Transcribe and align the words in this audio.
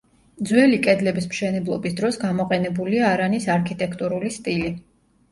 ძველი 0.51 0.77
კედლების 0.85 1.27
მშენებლობის 1.33 1.97
დროს 1.99 2.17
გამოყენებულია 2.23 3.09
არანის 3.17 3.45
არქიტექტურული 3.57 4.33
სტილი. 4.39 4.73